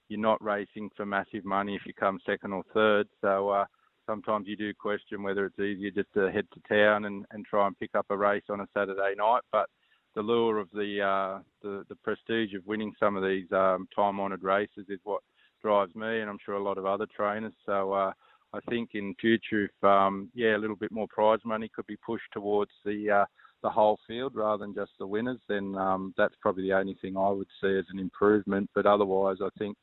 you're 0.09 0.19
not 0.19 0.43
racing 0.43 0.89
for 0.95 1.05
massive 1.05 1.45
money 1.45 1.73
if 1.73 1.81
you 1.85 1.93
come 1.93 2.19
second 2.25 2.51
or 2.51 2.63
third. 2.73 3.07
So 3.21 3.49
uh, 3.49 3.65
sometimes 4.05 4.47
you 4.47 4.55
do 4.55 4.73
question 4.73 5.23
whether 5.23 5.45
it's 5.45 5.59
easier 5.59 5.91
just 5.91 6.13
to 6.13 6.31
head 6.31 6.47
to 6.53 6.59
town 6.67 7.05
and, 7.05 7.25
and 7.31 7.45
try 7.45 7.67
and 7.67 7.77
pick 7.79 7.91
up 7.95 8.05
a 8.09 8.17
race 8.17 8.43
on 8.49 8.61
a 8.61 8.67
Saturday 8.73 9.13
night. 9.17 9.41
But 9.51 9.67
the 10.15 10.21
lure 10.21 10.59
of 10.59 10.69
the 10.73 11.01
uh, 11.01 11.39
the, 11.61 11.85
the 11.89 11.95
prestige 11.95 12.53
of 12.53 12.65
winning 12.65 12.93
some 12.99 13.15
of 13.15 13.23
these 13.23 13.51
um, 13.51 13.87
time-honoured 13.95 14.43
races 14.43 14.85
is 14.89 14.99
what 15.03 15.21
drives 15.61 15.93
me, 15.95 16.19
and 16.21 16.29
I'm 16.29 16.39
sure 16.45 16.55
a 16.55 16.63
lot 16.63 16.77
of 16.77 16.85
other 16.85 17.07
trainers. 17.15 17.53
So 17.65 17.93
uh, 17.93 18.11
I 18.53 18.59
think 18.69 18.91
in 18.93 19.15
future, 19.19 19.65
if 19.65 19.83
um, 19.83 20.29
yeah, 20.33 20.55
a 20.55 20.59
little 20.59 20.75
bit 20.75 20.91
more 20.91 21.07
prize 21.09 21.39
money 21.43 21.69
could 21.73 21.87
be 21.87 21.97
pushed 21.97 22.31
towards 22.33 22.71
the 22.85 23.11
uh, 23.11 23.25
the 23.63 23.69
whole 23.69 23.97
field 24.07 24.33
rather 24.35 24.63
than 24.63 24.75
just 24.75 24.91
the 24.99 25.07
winners, 25.07 25.39
then 25.49 25.75
um, 25.75 26.13
that's 26.17 26.35
probably 26.39 26.63
the 26.63 26.73
only 26.73 26.95
thing 27.01 27.17
I 27.17 27.29
would 27.29 27.47
see 27.59 27.77
as 27.77 27.85
an 27.91 27.99
improvement. 27.99 28.69
But 28.75 28.85
otherwise, 28.85 29.37
I 29.41 29.49
think 29.57 29.75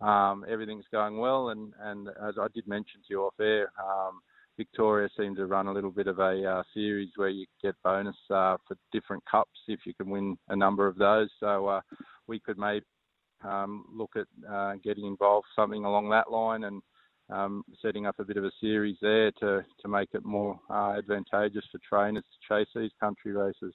um, 0.00 0.44
everything's 0.48 0.84
going 0.92 1.18
well, 1.18 1.50
and, 1.50 1.72
and 1.80 2.08
as 2.08 2.34
I 2.40 2.46
did 2.54 2.66
mention 2.66 3.00
to 3.00 3.06
you 3.10 3.22
off 3.22 3.34
air, 3.40 3.72
um, 3.82 4.20
Victoria 4.56 5.08
seems 5.16 5.38
to 5.38 5.46
run 5.46 5.68
a 5.68 5.72
little 5.72 5.90
bit 5.90 6.08
of 6.08 6.18
a 6.18 6.44
uh, 6.44 6.62
series 6.74 7.10
where 7.16 7.28
you 7.28 7.46
get 7.62 7.76
bonus 7.84 8.16
uh, 8.30 8.56
for 8.66 8.76
different 8.92 9.22
cups 9.30 9.58
if 9.68 9.80
you 9.86 9.94
can 9.94 10.10
win 10.10 10.36
a 10.48 10.56
number 10.56 10.86
of 10.86 10.96
those. 10.96 11.28
So 11.38 11.66
uh, 11.66 11.80
we 12.26 12.40
could 12.40 12.58
maybe 12.58 12.84
um, 13.44 13.84
look 13.92 14.10
at 14.16 14.26
uh, 14.50 14.74
getting 14.82 15.06
involved 15.06 15.46
something 15.54 15.84
along 15.84 16.10
that 16.10 16.30
line 16.30 16.64
and 16.64 16.82
um, 17.30 17.64
setting 17.80 18.06
up 18.06 18.18
a 18.18 18.24
bit 18.24 18.36
of 18.36 18.44
a 18.44 18.50
series 18.60 18.96
there 19.00 19.30
to, 19.32 19.64
to 19.80 19.88
make 19.88 20.08
it 20.12 20.24
more 20.24 20.58
uh, 20.70 20.94
advantageous 20.98 21.64
for 21.70 21.78
trainers 21.88 22.24
to 22.24 22.54
chase 22.54 22.68
these 22.74 22.90
country 22.98 23.32
races. 23.32 23.74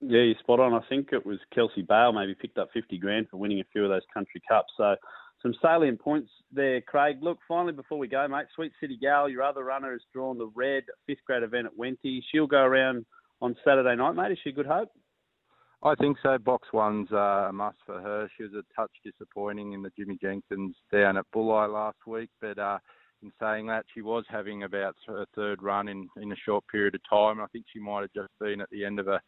Yeah, 0.00 0.20
you're 0.22 0.36
spot 0.38 0.60
on. 0.60 0.74
I 0.74 0.80
think 0.88 1.08
it 1.12 1.26
was 1.26 1.38
Kelsey 1.52 1.82
Bale 1.82 2.12
maybe 2.12 2.34
picked 2.34 2.58
up 2.58 2.68
50 2.72 2.98
grand 2.98 3.28
for 3.28 3.36
winning 3.36 3.60
a 3.60 3.64
few 3.72 3.84
of 3.84 3.90
those 3.90 4.02
country 4.14 4.40
cups. 4.48 4.72
So 4.76 4.94
some 5.42 5.54
salient 5.60 6.00
points 6.00 6.30
there, 6.52 6.80
Craig. 6.80 7.18
Look, 7.20 7.38
finally, 7.48 7.72
before 7.72 7.98
we 7.98 8.06
go, 8.06 8.26
mate, 8.28 8.46
Sweet 8.54 8.72
City 8.80 8.96
Gal, 9.00 9.28
your 9.28 9.42
other 9.42 9.64
runner, 9.64 9.92
has 9.92 10.00
drawn 10.12 10.38
the 10.38 10.50
red 10.54 10.84
fifth 11.06 11.24
grade 11.26 11.42
event 11.42 11.66
at 11.66 11.76
Wenty. 11.76 12.20
She'll 12.30 12.46
go 12.46 12.62
around 12.62 13.06
on 13.40 13.56
Saturday 13.64 13.96
night, 13.96 14.14
mate. 14.14 14.32
Is 14.32 14.38
she 14.42 14.52
good 14.52 14.66
hope? 14.66 14.90
I 15.82 15.94
think 15.94 16.16
so. 16.22 16.38
Box 16.38 16.68
one's 16.72 17.10
uh, 17.12 17.48
a 17.48 17.52
must 17.52 17.78
for 17.86 18.00
her. 18.00 18.28
She 18.36 18.42
was 18.44 18.52
a 18.52 18.80
touch 18.80 18.90
disappointing 19.04 19.74
in 19.74 19.82
the 19.82 19.92
Jimmy 19.96 20.18
Jenkins 20.20 20.74
down 20.92 21.16
at 21.16 21.24
Bulli 21.32 21.72
last 21.72 21.98
week, 22.04 22.30
but 22.40 22.58
uh, 22.58 22.78
in 23.22 23.32
saying 23.40 23.66
that, 23.66 23.84
she 23.94 24.02
was 24.02 24.24
having 24.28 24.64
about 24.64 24.96
her 25.06 25.24
third 25.36 25.62
run 25.62 25.88
in, 25.88 26.08
in 26.20 26.32
a 26.32 26.36
short 26.44 26.64
period 26.70 26.96
of 26.96 27.00
time. 27.08 27.40
I 27.40 27.46
think 27.48 27.64
she 27.72 27.78
might 27.78 28.00
have 28.00 28.12
just 28.12 28.32
been 28.40 28.60
at 28.60 28.70
the 28.70 28.84
end 28.84 28.98
of 28.98 29.06
a 29.06 29.20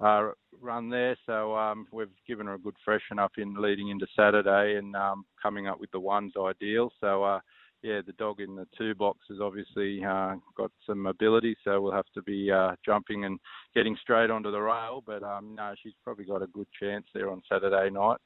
uh, 0.00 0.30
run 0.60 0.90
there. 0.90 1.16
So 1.26 1.56
um, 1.56 1.86
we've 1.92 2.08
given 2.26 2.46
her 2.46 2.54
a 2.54 2.58
good 2.58 2.76
freshen 2.84 3.18
up 3.18 3.32
in 3.38 3.54
leading 3.60 3.88
into 3.88 4.06
Saturday 4.16 4.76
and 4.76 4.94
um, 4.96 5.24
coming 5.42 5.66
up 5.66 5.80
with 5.80 5.90
the 5.92 6.00
ones 6.00 6.32
ideal. 6.38 6.90
So 7.00 7.22
uh, 7.22 7.40
yeah, 7.82 8.00
the 8.06 8.14
dog 8.14 8.40
in 8.40 8.56
the 8.56 8.66
two 8.76 8.94
box 8.94 9.18
has 9.28 9.40
obviously 9.40 10.02
uh, 10.04 10.36
got 10.56 10.70
some 10.86 11.02
mobility, 11.02 11.54
so 11.64 11.80
we'll 11.80 11.92
have 11.92 12.10
to 12.14 12.22
be 12.22 12.50
uh, 12.50 12.72
jumping 12.84 13.26
and 13.26 13.38
getting 13.74 13.96
straight 14.00 14.30
onto 14.30 14.50
the 14.50 14.60
rail. 14.60 15.02
But 15.06 15.22
um, 15.22 15.54
no, 15.54 15.74
she's 15.82 15.92
probably 16.02 16.24
got 16.24 16.42
a 16.42 16.46
good 16.46 16.68
chance 16.80 17.04
there 17.14 17.30
on 17.30 17.42
Saturday 17.48 17.90
night. 17.90 18.18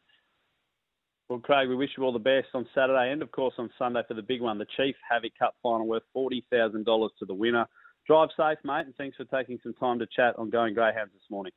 Well, 1.29 1.41
Craig, 1.41 1.69
we 1.69 1.75
wish 1.75 1.91
you 1.97 2.05
all 2.05 2.12
the 2.12 2.19
best 2.19 2.47
on 2.55 2.67
Saturday 2.75 3.12
and, 3.12 3.21
of 3.21 3.31
course, 3.32 3.53
on 3.59 3.69
Sunday 3.79 4.00
for 4.09 4.14
the 4.14 4.23
big 4.23 4.41
one, 4.41 4.56
the 4.56 4.67
Chief 4.79 4.97
Havoc 5.11 5.32
Cup 5.38 5.55
final 5.62 5.87
worth 5.87 6.05
$40,000 6.17 7.09
to 7.19 7.26
the 7.26 7.35
winner. 7.35 7.67
Drive 8.08 8.31
safe, 8.38 8.58
mate, 8.64 8.87
and 8.87 8.94
thanks 8.96 9.19
for 9.19 9.25
taking 9.26 9.58
some 9.62 9.75
time 9.75 9.99
to 9.99 10.06
chat 10.06 10.34
on 10.38 10.49
Going 10.49 10.72
Greyhounds 10.72 11.12
this 11.12 11.31
morning. 11.31 11.52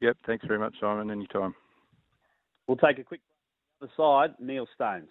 Yep, 0.00 0.16
thanks 0.26 0.46
very 0.46 0.58
much, 0.58 0.74
Simon. 0.80 1.10
Anytime. 1.10 1.54
We'll 2.66 2.78
take 2.78 2.98
a 2.98 3.04
quick 3.04 3.20
the 3.82 3.88
side, 3.94 4.34
Neil 4.40 4.66
Staines. 4.74 5.10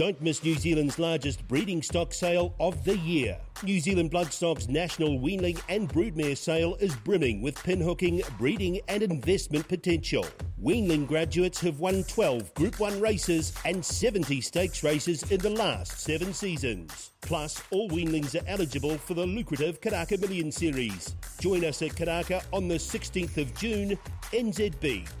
Don't 0.00 0.22
miss 0.22 0.42
New 0.42 0.54
Zealand's 0.54 0.98
largest 0.98 1.46
breeding 1.46 1.82
stock 1.82 2.14
sale 2.14 2.54
of 2.58 2.84
the 2.84 2.96
year. 2.96 3.36
New 3.62 3.78
Zealand 3.80 4.10
Bloodstock's 4.10 4.66
national 4.66 5.20
weanling 5.20 5.60
and 5.68 5.90
broodmare 5.90 6.38
sale 6.38 6.74
is 6.76 6.96
brimming 6.96 7.42
with 7.42 7.62
pinhooking, 7.62 8.22
breeding, 8.38 8.80
and 8.88 9.02
investment 9.02 9.68
potential. 9.68 10.24
Weanling 10.64 11.06
graduates 11.06 11.60
have 11.60 11.80
won 11.80 12.02
12 12.04 12.54
Group 12.54 12.80
1 12.80 12.98
races 12.98 13.52
and 13.66 13.84
70 13.84 14.40
stakes 14.40 14.82
races 14.82 15.22
in 15.30 15.38
the 15.38 15.50
last 15.50 16.00
seven 16.00 16.32
seasons. 16.32 17.10
Plus, 17.20 17.62
all 17.70 17.90
weanlings 17.90 18.34
are 18.34 18.48
eligible 18.48 18.96
for 18.96 19.12
the 19.12 19.26
lucrative 19.26 19.82
Karaka 19.82 20.18
Million 20.18 20.50
Series. 20.50 21.14
Join 21.40 21.62
us 21.62 21.82
at 21.82 21.90
Karaka 21.90 22.42
on 22.54 22.68
the 22.68 22.76
16th 22.76 23.36
of 23.36 23.54
June, 23.54 23.98
nzb.co.nz. 24.32 25.20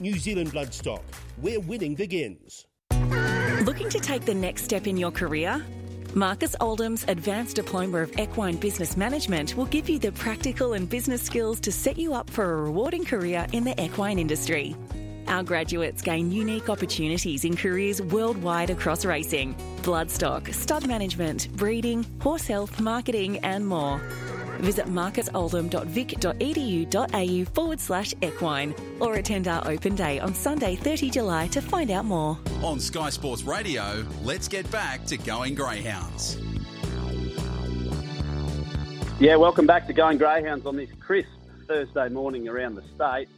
New 0.00 0.18
Zealand 0.18 0.50
Bloodstock, 0.50 1.02
where 1.40 1.60
winning 1.60 1.94
begins. 1.94 2.66
Looking 3.80 3.98
to 3.98 4.06
take 4.06 4.26
the 4.26 4.34
next 4.34 4.64
step 4.64 4.86
in 4.86 4.98
your 4.98 5.10
career? 5.10 5.64
Marcus 6.12 6.54
Oldham's 6.60 7.02
Advanced 7.08 7.56
Diploma 7.56 8.02
of 8.02 8.12
Equine 8.18 8.56
Business 8.56 8.94
Management 8.94 9.56
will 9.56 9.64
give 9.64 9.88
you 9.88 9.98
the 9.98 10.12
practical 10.12 10.74
and 10.74 10.86
business 10.86 11.22
skills 11.22 11.58
to 11.60 11.72
set 11.72 11.96
you 11.96 12.12
up 12.12 12.28
for 12.28 12.44
a 12.44 12.62
rewarding 12.62 13.06
career 13.06 13.46
in 13.54 13.64
the 13.64 13.82
equine 13.82 14.18
industry. 14.18 14.76
Our 15.28 15.42
graduates 15.42 16.02
gain 16.02 16.30
unique 16.30 16.68
opportunities 16.68 17.46
in 17.46 17.56
careers 17.56 18.02
worldwide 18.02 18.68
across 18.68 19.06
racing, 19.06 19.54
bloodstock, 19.80 20.52
stud 20.52 20.86
management, 20.86 21.48
breeding, 21.56 22.04
horse 22.20 22.46
health, 22.46 22.82
marketing, 22.82 23.38
and 23.38 23.66
more. 23.66 23.98
Visit 24.60 24.86
marcusoldham.vic.edu.au 24.86 27.54
forward 27.54 27.80
slash 27.80 28.14
equine 28.22 28.74
or 29.00 29.14
attend 29.14 29.48
our 29.48 29.66
open 29.68 29.94
day 29.94 30.20
on 30.20 30.34
Sunday, 30.34 30.76
30 30.76 31.10
July 31.10 31.46
to 31.48 31.60
find 31.60 31.90
out 31.90 32.04
more. 32.04 32.38
On 32.62 32.78
Sky 32.78 33.10
Sports 33.10 33.42
Radio, 33.42 34.04
let's 34.22 34.48
get 34.48 34.70
back 34.70 35.04
to 35.06 35.16
Going 35.16 35.54
Greyhounds. 35.54 36.38
Yeah, 39.20 39.36
welcome 39.36 39.66
back 39.66 39.86
to 39.86 39.92
Going 39.92 40.16
Greyhounds 40.16 40.64
on 40.64 40.76
this 40.76 40.88
crisp 40.98 41.28
Thursday 41.68 42.08
morning 42.08 42.48
around 42.48 42.74
the 42.74 42.82
state. 42.94 43.28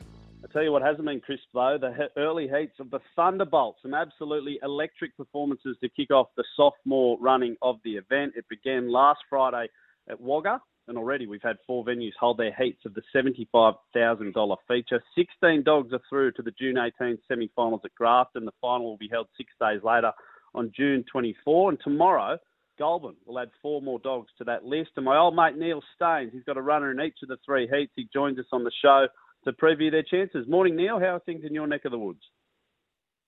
I 0.45 0.53
tell 0.53 0.63
you 0.63 0.73
what 0.73 0.83
hasn't 0.83 1.07
been 1.07 1.21
crisp 1.21 1.45
though, 1.53 1.77
the 1.81 2.09
early 2.17 2.49
heats 2.49 2.79
of 2.79 2.91
the 2.91 3.01
Thunderbolt. 3.17 3.77
Some 3.83 3.93
absolutely 3.93 4.59
electric 4.63 5.17
performances 5.17 5.77
to 5.81 5.89
kick 5.89 6.11
off 6.11 6.29
the 6.37 6.45
sophomore 6.57 7.19
running 7.21 7.57
of 7.63 7.77
the 7.85 7.97
event. 7.97 8.35
It 8.37 8.49
began 8.49 8.91
last 8.91 9.21
Friday 9.29 9.69
at 10.13 10.21
Wagga 10.21 10.61
and 10.89 10.99
already 10.99 11.27
we've 11.27 11.43
had 11.43 11.57
four 11.67 11.85
venues 11.85 12.13
hold 12.19 12.39
their 12.39 12.55
heats 12.55 12.81
of 12.85 12.95
the 12.95 13.03
$75,000 13.15 14.57
feature. 14.69 15.03
16 15.17 15.63
dogs 15.63 15.93
are 15.93 16.01
through 16.09 16.33
to 16.33 16.43
the 16.43 16.53
June 16.53 16.77
18 16.79 17.19
semi-finals 17.29 17.83
at 17.85 17.95
Grafton. 17.95 18.45
The 18.45 18.53
final 18.61 18.87
will 18.87 18.97
be 18.97 19.09
held 19.11 19.29
six 19.37 19.53
days 19.61 19.81
later 19.85 20.13
on 20.55 20.73
June 20.77 21.05
24. 21.11 21.71
And 21.71 21.79
tomorrow, 21.83 22.39
Goulburn 22.79 23.17
will 23.27 23.39
add 23.39 23.51
four 23.61 23.81
more 23.81 24.01
dogs 24.01 24.31
to 24.39 24.45
that 24.45 24.65
list. 24.65 24.91
And 24.97 25.05
my 25.05 25.17
old 25.17 25.37
mate 25.37 25.57
Neil 25.57 25.83
Staines, 25.95 26.33
he's 26.33 26.45
got 26.45 26.57
a 26.57 26.63
runner 26.63 26.91
in 26.91 27.01
each 27.01 27.19
of 27.23 27.29
the 27.29 27.39
three 27.45 27.69
heats. 27.73 27.93
He 27.95 28.09
joins 28.13 28.39
us 28.39 28.47
on 28.53 28.65
the 28.65 28.73
show 28.83 29.07
to 29.45 29.53
preview 29.53 29.91
their 29.91 30.03
chances. 30.03 30.49
Morning, 30.49 30.77
Neil. 30.77 30.99
How 30.99 31.17
are 31.17 31.21
things 31.21 31.45
in 31.45 31.55
your 31.55 31.67
neck 31.67 31.85
of 31.85 31.93
the 31.93 31.99
woods? 31.99 32.23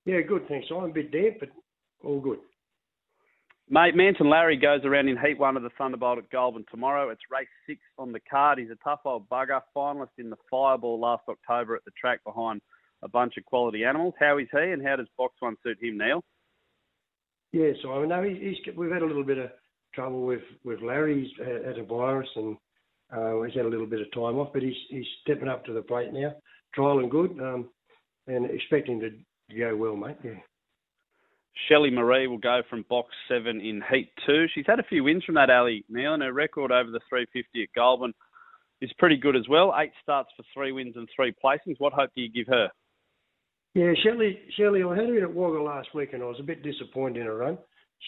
Yeah, 0.06 0.20
good, 0.20 0.46
thanks. 0.48 0.66
I'm 0.70 0.84
a 0.84 0.88
bit 0.88 1.10
damp, 1.10 1.36
but 1.40 1.48
all 2.02 2.20
good. 2.20 2.40
Mate, 3.70 3.96
Manton 3.96 4.28
Larry 4.28 4.58
goes 4.58 4.84
around 4.84 5.08
in 5.08 5.16
Heat 5.16 5.38
1 5.38 5.56
of 5.56 5.62
the 5.62 5.70
Thunderbolt 5.78 6.18
at 6.18 6.30
Goulburn 6.30 6.66
tomorrow. 6.70 7.08
It's 7.08 7.22
race 7.30 7.48
6 7.66 7.80
on 7.98 8.12
the 8.12 8.20
card. 8.20 8.58
He's 8.58 8.70
a 8.70 8.76
tough 8.84 9.00
old 9.06 9.28
bugger, 9.30 9.58
finalist 9.74 10.18
in 10.18 10.28
the 10.28 10.36
Fireball 10.50 11.00
last 11.00 11.22
October 11.28 11.74
at 11.74 11.84
the 11.86 11.90
track 11.98 12.20
behind 12.24 12.60
a 13.02 13.08
bunch 13.08 13.34
of 13.38 13.44
quality 13.46 13.84
animals. 13.84 14.12
How 14.20 14.36
is 14.36 14.48
he 14.52 14.70
and 14.72 14.86
how 14.86 14.96
does 14.96 15.06
Box 15.16 15.34
1 15.40 15.56
suit 15.62 15.78
him, 15.80 15.96
Neil? 15.96 16.22
Yeah, 17.52 17.70
so 17.82 17.92
I 17.94 18.04
know 18.04 18.22
he's, 18.22 18.38
he's, 18.38 18.76
we've 18.76 18.92
had 18.92 19.02
a 19.02 19.06
little 19.06 19.24
bit 19.24 19.38
of 19.38 19.50
trouble 19.94 20.26
with, 20.26 20.42
with 20.62 20.82
Larry. 20.82 21.22
He's 21.22 21.46
had 21.46 21.78
a 21.78 21.84
virus 21.84 22.28
and 22.36 22.56
uh, 23.16 23.40
he's 23.42 23.54
had 23.54 23.64
a 23.64 23.68
little 23.68 23.86
bit 23.86 24.02
of 24.02 24.12
time 24.12 24.38
off, 24.38 24.52
but 24.52 24.62
he's, 24.62 24.76
he's 24.90 25.06
stepping 25.22 25.48
up 25.48 25.64
to 25.64 25.72
the 25.72 25.82
plate 25.82 26.12
now, 26.12 26.34
trialling 26.76 27.08
good 27.08 27.30
um, 27.40 27.70
and 28.26 28.50
expecting 28.50 29.00
to 29.00 29.56
go 29.58 29.74
well, 29.74 29.96
mate. 29.96 30.16
Yeah. 30.22 30.32
Shelley 31.68 31.90
Marie 31.90 32.26
will 32.26 32.38
go 32.38 32.62
from 32.68 32.84
box 32.88 33.14
seven 33.28 33.60
in 33.60 33.82
heat 33.90 34.10
two. 34.26 34.46
She's 34.54 34.66
had 34.66 34.80
a 34.80 34.84
few 34.84 35.04
wins 35.04 35.24
from 35.24 35.36
that 35.36 35.50
alley, 35.50 35.84
Neil, 35.88 36.14
and 36.14 36.22
her 36.22 36.32
record 36.32 36.72
over 36.72 36.90
the 36.90 37.00
350 37.08 37.62
at 37.62 37.68
Goulburn 37.74 38.12
is 38.80 38.92
pretty 38.98 39.16
good 39.16 39.36
as 39.36 39.48
well. 39.48 39.74
Eight 39.78 39.92
starts 40.02 40.30
for 40.36 40.44
three 40.52 40.72
wins 40.72 40.96
and 40.96 41.08
three 41.14 41.32
placings. 41.32 41.76
What 41.78 41.92
hope 41.92 42.10
do 42.14 42.22
you 42.22 42.30
give 42.30 42.48
her? 42.48 42.68
Yeah, 43.74 43.92
Shelley, 44.02 44.38
Shelley, 44.56 44.82
I 44.84 44.94
had 44.94 45.08
her 45.08 45.16
in 45.16 45.24
at 45.24 45.34
Wagga 45.34 45.62
last 45.62 45.94
week, 45.94 46.12
and 46.12 46.22
I 46.22 46.26
was 46.26 46.38
a 46.38 46.44
bit 46.44 46.62
disappointed 46.62 47.20
in 47.20 47.26
her 47.26 47.36
run. 47.36 47.58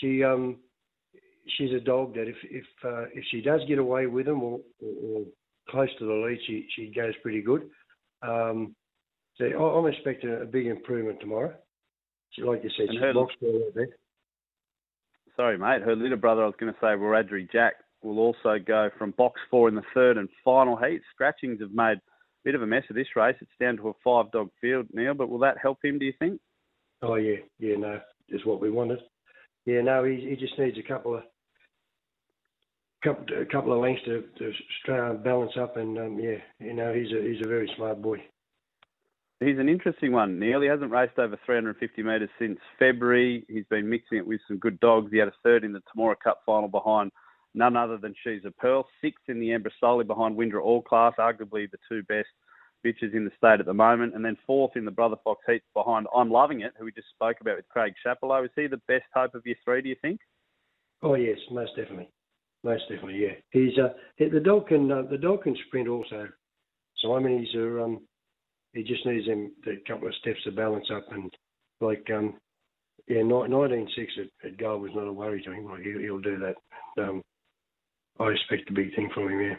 She, 0.00 0.22
um, 0.22 0.58
she's 1.56 1.72
a 1.72 1.80
dog 1.80 2.14
that 2.14 2.28
if 2.28 2.36
if 2.44 2.64
uh, 2.84 3.06
if 3.14 3.24
she 3.30 3.40
does 3.40 3.60
get 3.66 3.78
away 3.78 4.06
with 4.06 4.26
them 4.26 4.42
or, 4.42 4.60
or, 4.80 5.18
or 5.18 5.24
close 5.68 5.88
to 5.98 6.06
the 6.06 6.12
lead, 6.12 6.38
she 6.46 6.66
she 6.76 6.92
goes 6.94 7.14
pretty 7.22 7.42
good. 7.42 7.68
Um, 8.22 8.74
so 9.36 9.44
I'm 9.44 9.92
expecting 9.92 10.38
a 10.40 10.44
big 10.44 10.66
improvement 10.66 11.20
tomorrow. 11.20 11.54
She, 12.30 12.42
like 12.42 12.62
you 12.62 12.70
said, 12.76 12.88
she's 12.90 13.00
her, 13.00 13.14
boxed 13.14 13.36
a 13.42 13.70
bit. 13.74 13.90
Sorry, 15.36 15.58
mate. 15.58 15.82
Her 15.82 15.96
little 15.96 16.16
brother, 16.16 16.42
I 16.42 16.46
was 16.46 16.54
going 16.58 16.72
to 16.72 16.78
say, 16.80 16.88
Wiradjuri 16.88 17.50
Jack, 17.50 17.74
will 18.02 18.18
also 18.18 18.58
go 18.64 18.90
from 18.98 19.12
box 19.12 19.40
four 19.50 19.68
in 19.68 19.74
the 19.74 19.82
third 19.94 20.16
and 20.16 20.28
final 20.44 20.76
heat. 20.76 21.00
Scratchings 21.14 21.60
have 21.60 21.72
made 21.72 21.98
a 21.98 22.02
bit 22.44 22.54
of 22.54 22.62
a 22.62 22.66
mess 22.66 22.84
of 22.90 22.96
this 22.96 23.16
race. 23.16 23.36
It's 23.40 23.50
down 23.60 23.76
to 23.78 23.88
a 23.88 23.92
five 24.04 24.30
dog 24.32 24.50
field, 24.60 24.86
Neil, 24.92 25.14
but 25.14 25.28
will 25.28 25.38
that 25.40 25.58
help 25.60 25.84
him, 25.84 25.98
do 25.98 26.04
you 26.04 26.14
think? 26.18 26.40
Oh, 27.02 27.16
yeah. 27.16 27.36
Yeah, 27.58 27.76
no, 27.76 28.00
it's 28.28 28.46
what 28.46 28.60
we 28.60 28.70
wanted. 28.70 29.00
Yeah, 29.64 29.82
no, 29.82 30.04
he, 30.04 30.26
he 30.28 30.36
just 30.36 30.58
needs 30.58 30.78
a 30.78 30.88
couple 30.88 31.16
of 31.16 31.22
couple, 33.02 33.24
a 33.40 33.44
couple 33.46 33.72
of 33.72 33.80
lengths 33.80 34.04
to, 34.04 34.24
to 34.86 35.14
balance 35.24 35.52
up, 35.60 35.76
and 35.76 35.98
um, 35.98 36.18
yeah, 36.18 36.36
you 36.58 36.72
know, 36.72 36.92
he's 36.92 37.12
a 37.12 37.22
he's 37.22 37.44
a 37.44 37.48
very 37.48 37.70
smart 37.76 38.00
boy. 38.00 38.22
He's 39.40 39.58
an 39.58 39.68
interesting 39.68 40.12
one, 40.12 40.38
Neil. 40.38 40.62
He 40.62 40.68
hasn't 40.68 40.90
raced 40.90 41.18
over 41.18 41.38
350 41.44 42.02
metres 42.02 42.30
since 42.38 42.58
February. 42.78 43.44
He's 43.48 43.66
been 43.68 43.88
mixing 43.88 44.18
it 44.18 44.26
with 44.26 44.40
some 44.48 44.58
good 44.58 44.80
dogs. 44.80 45.12
He 45.12 45.18
had 45.18 45.28
a 45.28 45.34
third 45.42 45.62
in 45.62 45.72
the 45.72 45.82
Temora 45.94 46.16
Cup 46.18 46.40
final 46.46 46.68
behind 46.68 47.12
none 47.54 47.76
other 47.76 47.98
than 47.98 48.14
She's 48.24 48.44
a 48.46 48.50
Pearl. 48.50 48.86
Sixth 49.02 49.28
in 49.28 49.38
the 49.38 49.48
Ambrosoli 49.48 50.06
behind 50.06 50.36
Windra 50.36 50.62
All 50.62 50.80
Class, 50.80 51.14
arguably 51.18 51.70
the 51.70 51.78
two 51.86 52.02
best 52.04 52.28
bitches 52.84 53.14
in 53.14 53.24
the 53.24 53.30
state 53.36 53.60
at 53.60 53.66
the 53.66 53.74
moment. 53.74 54.14
And 54.14 54.24
then 54.24 54.38
fourth 54.46 54.74
in 54.74 54.86
the 54.86 54.90
Brother 54.90 55.16
Fox 55.22 55.42
heat 55.46 55.62
behind 55.74 56.06
I'm 56.14 56.30
Loving 56.30 56.62
It, 56.62 56.72
who 56.78 56.86
we 56.86 56.92
just 56.92 57.08
spoke 57.10 57.36
about 57.40 57.56
with 57.56 57.68
Craig 57.68 57.92
Chapello. 58.04 58.42
Is 58.44 58.50
he 58.56 58.68
the 58.68 58.80
best 58.88 59.04
hope 59.14 59.34
of 59.34 59.44
your 59.44 59.56
three, 59.64 59.82
do 59.82 59.90
you 59.90 59.96
think? 60.00 60.20
Oh, 61.02 61.14
yes, 61.14 61.38
most 61.50 61.76
definitely. 61.76 62.08
Most 62.64 62.84
definitely, 62.88 63.18
yeah. 63.18 63.34
He's 63.50 63.78
uh, 63.78 63.90
the 64.18 64.40
dog 64.40 64.68
can 64.68 64.90
uh, 64.90 65.02
the 65.02 65.18
dog 65.18 65.44
can 65.44 65.56
sprint 65.66 65.88
also. 65.88 66.26
So 66.98 67.14
I 67.14 67.20
mean, 67.20 67.38
he's 67.38 67.54
a 67.54 67.84
um, 67.84 68.00
he 68.76 68.82
just 68.82 69.06
needs 69.06 69.26
them 69.26 69.50
a 69.66 69.90
couple 69.90 70.06
of 70.06 70.14
steps 70.16 70.38
to 70.44 70.52
balance 70.52 70.86
up 70.94 71.06
and 71.10 71.32
like 71.80 72.06
um 72.14 72.34
yeah, 73.08 73.22
nineteen 73.22 73.88
six 73.96 74.12
at, 74.18 74.48
at 74.48 74.58
goal 74.58 74.80
was 74.80 74.90
not 74.94 75.06
a 75.06 75.12
worry 75.12 75.40
to 75.42 75.52
him. 75.52 75.66
Like 75.66 75.82
he, 75.82 76.10
will 76.10 76.20
do 76.20 76.38
that. 76.38 77.02
Um, 77.02 77.22
I 78.18 78.30
expect 78.30 78.68
a 78.70 78.72
big 78.72 78.94
thing 78.96 79.10
from 79.14 79.28
him. 79.28 79.40
Yeah. 79.40 79.54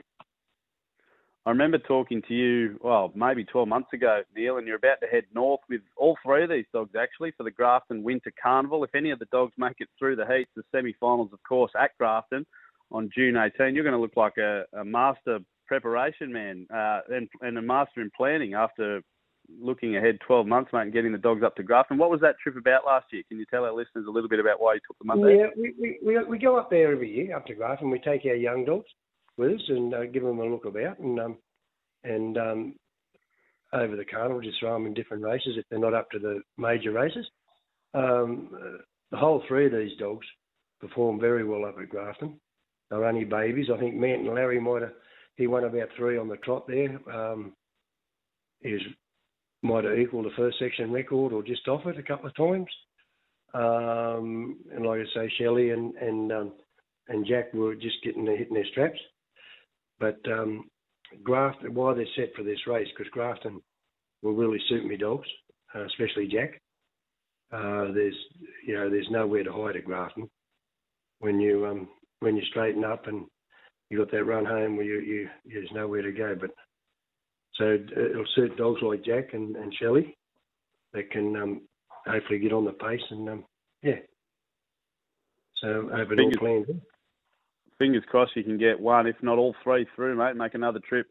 I 1.46 1.52
remember 1.52 1.78
talking 1.78 2.22
to 2.28 2.34
you, 2.34 2.78
well, 2.84 3.14
maybe 3.16 3.46
12 3.46 3.70
months 3.70 3.94
ago, 3.94 4.22
Neil, 4.36 4.58
and 4.58 4.68
you're 4.68 4.76
about 4.76 5.00
to 5.02 5.08
head 5.08 5.24
north 5.34 5.62
with 5.70 5.80
all 5.96 6.18
three 6.22 6.44
of 6.44 6.50
these 6.50 6.66
dogs 6.74 6.92
actually 7.00 7.32
for 7.38 7.44
the 7.44 7.52
Grafton 7.52 8.04
Winter 8.04 8.34
Carnival. 8.42 8.84
If 8.84 8.94
any 8.94 9.12
of 9.12 9.20
the 9.20 9.28
dogs 9.32 9.54
make 9.58 9.78
it 9.80 9.88
through 9.98 10.18
the 10.18 10.26
heats, 10.28 10.52
the 10.58 10.64
semi-finals, 10.74 11.30
of 11.32 11.40
course, 11.48 11.72
at 11.80 11.98
Grafton 11.98 12.46
on 12.92 13.10
June 13.16 13.38
18, 13.38 13.74
you're 13.74 13.86
going 13.86 13.96
to 13.96 14.02
look 14.02 14.18
like 14.18 14.36
a, 14.38 14.66
a 14.78 14.84
master 14.84 15.40
preparation 15.68 16.32
man 16.32 16.68
uh, 16.74 17.02
and, 17.10 17.28
and 17.42 17.58
a 17.58 17.62
master 17.62 18.02
in 18.02 18.12
planning 18.16 18.54
after 18.54 19.02
looking 19.62 19.96
ahead 19.96 20.20
12 20.26 20.46
months, 20.46 20.72
mate, 20.74 20.82
and 20.84 20.94
getting 20.94 21.12
the 21.12 21.18
dogs 21.18 21.44
up 21.44 21.56
to 21.56 21.64
Grafton. 21.64 21.98
What 21.98 22.10
was 22.10 22.22
that 22.22 22.36
trip 22.42 22.58
about 22.58 22.86
last 22.86 23.06
year? 23.12 23.24
Can 23.30 23.40
you 23.40 23.46
tell 23.50 23.64
our 23.64 23.74
listeners 23.74 24.06
a 24.08 24.12
little 24.12 24.30
bit 24.30 24.40
about 24.40 24.62
why 24.62 24.74
you 24.74 24.80
took 24.88 24.98
them 25.00 25.12
up 25.12 25.18
there? 25.22 25.36
Yeah, 25.36 25.72
we, 25.80 25.98
we, 26.04 26.24
we 26.26 26.38
go 26.38 26.58
up 26.58 26.70
there 26.70 26.92
every 26.92 27.10
year, 27.10 27.36
up 27.36 27.46
to 27.48 27.54
Grafton. 27.54 27.90
We 27.90 28.00
take 28.00 28.26
our 28.26 28.36
young 28.36 28.66
dogs 28.66 28.88
with 29.38 29.54
us 29.54 29.62
and 29.70 29.94
uh, 29.94 30.06
give 30.06 30.24
them 30.24 30.40
a 30.40 30.46
look 30.46 30.66
about 30.66 31.00
and 31.00 31.20
um, 31.20 31.38
and 32.04 32.38
um, 32.38 32.76
over 33.74 33.96
the 33.96 34.06
carnival, 34.06 34.42
just 34.42 34.60
throw 34.60 34.74
them 34.74 34.86
in 34.86 34.94
different 34.94 35.24
races 35.24 35.56
if 35.58 35.66
they're 35.70 35.80
not 35.80 35.94
up 35.94 36.10
to 36.12 36.20
the 36.20 36.42
major 36.58 36.92
races. 36.92 37.26
Um, 37.94 38.80
the 39.12 39.18
whole 39.18 39.44
three 39.48 39.66
of 39.66 39.72
these 39.72 39.98
dogs 40.00 40.26
perform 40.80 41.20
very 41.20 41.44
well 41.44 41.66
up 41.66 41.78
at 41.82 41.90
Grafton. 41.90 42.40
They're 42.90 43.06
only 43.06 43.26
babies. 43.26 43.68
I 43.74 43.78
think 43.78 43.96
Manton 43.96 44.34
Larry 44.34 44.60
might 44.60 44.84
have 44.84 44.94
he 45.38 45.48
won 45.48 45.64
about 45.64 45.90
three 45.96 46.18
on 46.18 46.28
the 46.28 46.38
trot 46.38 46.68
there. 46.68 47.00
Um, 47.12 47.54
he 48.62 48.74
was, 48.74 48.82
might 49.62 49.84
have 49.86 49.98
equalled 49.98 50.26
the 50.26 50.36
first 50.36 50.60
section 50.60 50.92
record 50.92 51.32
or 51.32 51.44
just 51.44 51.68
off 51.68 51.86
it 51.86 51.98
a 51.98 52.04
couple 52.04 52.28
of 52.28 52.36
times. 52.36 52.68
Um, 53.54 54.58
and 54.74 54.86
like 54.86 55.00
I 55.00 55.06
say, 55.16 55.34
Shelley 55.40 55.72
and 55.72 55.96
and 55.96 56.32
um, 56.32 56.54
and 57.08 57.26
Jack 57.26 57.54
were 57.54 57.76
just 57.76 58.04
getting 58.04 58.26
hitting 58.26 58.54
their 58.54 58.66
straps. 58.72 59.00
But 60.00 60.20
um, 60.30 60.70
Grafton, 61.24 61.74
why 61.74 61.94
they're 61.94 62.06
set 62.16 62.36
for 62.36 62.44
this 62.44 62.68
race, 62.68 62.88
because 62.96 63.12
Grafton 63.12 63.62
will 64.22 64.34
really 64.34 64.60
suit 64.68 64.86
me 64.86 64.98
dogs, 64.98 65.28
uh, 65.74 65.86
especially 65.86 66.28
Jack. 66.28 66.62
Uh, 67.52 67.92
there's 67.94 68.18
you 68.66 68.74
know 68.74 68.90
there's 68.90 69.08
nowhere 69.10 69.44
to 69.44 69.54
hide 69.54 69.78
at 69.78 69.86
Grafton 69.86 70.30
when 71.20 71.40
you 71.40 71.66
um, 71.66 71.88
when 72.20 72.36
you 72.36 72.44
straighten 72.50 72.84
up 72.84 73.08
and 73.08 73.26
you 73.90 73.98
got 73.98 74.12
that 74.12 74.26
run 74.26 74.46
home 74.46 74.76
where 74.76 74.86
you, 74.86 75.00
you 75.00 75.30
there's 75.46 75.70
nowhere 75.74 76.02
to 76.02 76.12
go. 76.12 76.36
But 76.40 76.52
so 77.56 77.78
it'll 77.92 78.26
suit 78.36 78.58
dogs 78.58 78.82
like 78.82 79.04
Jack 79.04 79.34
and, 79.34 79.56
and 79.56 79.74
Shelley 79.74 80.16
that 80.94 81.12
can 81.12 81.36
um, 81.36 81.62
hopefully 82.06 82.40
get 82.40 82.54
on 82.54 82.66
the 82.66 82.74
pace 82.74 83.02
and 83.10 83.30
um, 83.30 83.46
yeah. 83.82 84.00
So 85.62 85.90
hope 85.94 86.12
it 86.12 86.20
all 86.20 86.32
plans. 86.38 86.68
Fingers 87.80 88.04
crossed 88.10 88.36
you 88.36 88.44
can 88.44 88.58
get 88.58 88.80
one, 88.80 89.08
if 89.08 89.16
not 89.22 89.38
all 89.38 89.56
three 89.64 89.88
through, 89.96 90.16
mate. 90.16 90.30
And 90.30 90.40
make 90.40 90.56
another 90.56 90.80
trip 90.88 91.08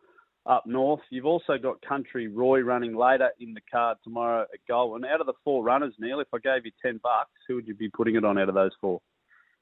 up 0.46 0.64
north. 0.66 1.00
You've 1.10 1.26
also 1.26 1.58
got 1.58 1.84
Country 1.86 2.28
Roy 2.28 2.60
running 2.60 2.96
later 2.96 3.30
in 3.40 3.54
the 3.54 3.60
card 3.72 3.98
tomorrow 4.04 4.42
at 4.42 4.60
Goulburn. 4.68 5.04
Out 5.04 5.20
of 5.20 5.26
the 5.26 5.32
four 5.44 5.64
runners, 5.64 5.94
Neil, 5.98 6.20
if 6.20 6.28
I 6.32 6.38
gave 6.38 6.64
you 6.64 6.72
ten 6.84 7.00
bucks, 7.02 7.30
who 7.48 7.56
would 7.56 7.66
you 7.66 7.74
be 7.74 7.88
putting 7.88 8.16
it 8.16 8.24
on 8.24 8.38
out 8.38 8.48
of 8.48 8.54
those 8.54 8.72
four? 8.80 9.00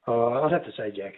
Oh, 0.07 0.43
I'd 0.43 0.51
have 0.51 0.65
to 0.65 0.71
say 0.77 0.91
Jack. 0.95 1.13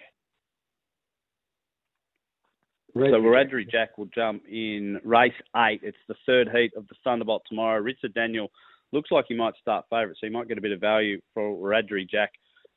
So 3.12 3.22
Wiradjuri 3.22 3.70
Jack 3.70 3.98
will 3.98 4.10
jump 4.14 4.44
in 4.48 5.00
race 5.04 5.34
eight. 5.56 5.82
It's 5.84 5.98
the 6.08 6.16
third 6.26 6.50
heat 6.54 6.72
of 6.76 6.88
the 6.88 6.96
Thunderbolt 7.04 7.44
tomorrow. 7.48 7.80
Richard 7.82 8.14
Daniel 8.14 8.52
looks 8.92 9.12
like 9.12 9.26
he 9.28 9.36
might 9.36 9.54
start 9.62 9.86
favourite, 9.90 10.18
so 10.20 10.28
he 10.28 10.30
might 10.30 10.48
get 10.48 10.58
a 10.58 10.62
bit 10.62 10.72
of 10.72 10.80
value 10.80 11.22
for 11.34 11.56
Wiradjuri 11.56 12.10
Jack 12.10 12.32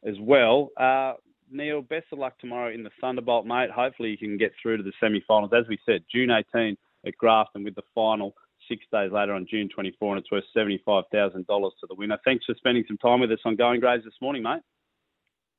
as 0.07 0.15
well. 0.21 0.71
Uh, 0.77 1.15
Neil, 1.51 1.83
best 1.83 2.07
of 2.13 2.19
luck 2.19 2.39
tomorrow 2.39 2.73
in 2.73 2.83
the 2.83 2.91
Thunderbolt, 3.01 3.47
mate. 3.47 3.71
Hopefully 3.71 4.11
you 4.11 4.19
can 4.19 4.39
get 4.39 4.53
through 4.61 4.77
to 4.77 4.83
the 4.83 4.93
semi-finals. 5.01 5.53
As 5.53 5.67
we 5.69 5.79
said, 5.85 6.05
June 6.13 6.31
18 6.31 6.77
at 7.07 7.17
Grafton 7.17 7.65
with 7.65 7.75
the 7.75 7.83
final 7.95 8.35
six 8.69 8.85
days 8.93 9.11
later 9.13 9.33
on 9.33 9.47
June 9.51 9.69
24, 9.69 10.17
and 10.17 10.23
it's 10.23 10.31
worth 10.31 10.45
$75,000 10.57 11.45
to 11.45 11.87
the 11.89 11.95
winner. 11.95 12.19
Thanks 12.25 12.45
for 12.45 12.55
spending 12.55 12.85
some 12.87 12.99
time 12.99 13.21
with 13.21 13.33
us 13.33 13.41
on 13.45 13.57
Going 13.57 13.81
Greys 13.81 14.05
this 14.05 14.15
morning, 14.21 14.43
mate. 14.43 14.63